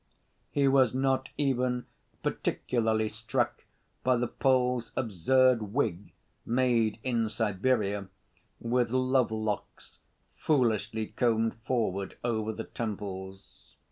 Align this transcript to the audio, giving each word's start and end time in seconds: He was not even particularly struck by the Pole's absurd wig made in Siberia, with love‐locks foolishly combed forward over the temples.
He 0.49 0.67
was 0.67 0.95
not 0.95 1.29
even 1.37 1.85
particularly 2.23 3.07
struck 3.07 3.65
by 4.03 4.17
the 4.17 4.25
Pole's 4.27 4.91
absurd 4.95 5.75
wig 5.75 6.11
made 6.43 6.97
in 7.03 7.29
Siberia, 7.29 8.07
with 8.59 8.89
love‐locks 8.89 9.99
foolishly 10.35 11.05
combed 11.05 11.53
forward 11.67 12.17
over 12.23 12.51
the 12.51 12.63
temples. 12.63 13.75